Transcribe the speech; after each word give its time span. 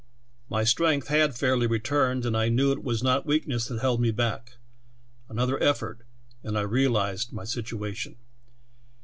My 0.49 0.63
strength 0.63 1.09
had 1.09 1.35
fairly 1.35 1.67
returned, 1.67 2.25
and 2.25 2.35
I 2.35 2.49
knew 2.49 2.71
it 2.71 2.83
was 2.83 3.03
not 3.03 3.23
weakness 3.27 3.67
that 3.67 3.81
held 3.81 4.01
me 4.01 4.09
back. 4.09 4.55
Another 5.29 5.61
effort, 5.61 6.01
and 6.41 6.57
I 6.57 6.61
realized 6.61 7.31
my 7.33 7.43
situation. 7.43 8.15